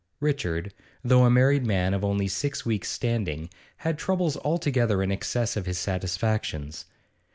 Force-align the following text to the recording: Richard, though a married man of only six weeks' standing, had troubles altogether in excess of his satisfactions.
Richard, 0.19 0.73
though 1.03 1.25
a 1.25 1.29
married 1.29 1.63
man 1.63 1.93
of 1.93 2.03
only 2.03 2.27
six 2.27 2.65
weeks' 2.65 2.89
standing, 2.89 3.51
had 3.77 3.99
troubles 3.99 4.35
altogether 4.37 5.03
in 5.03 5.11
excess 5.11 5.55
of 5.55 5.67
his 5.67 5.77
satisfactions. 5.77 6.85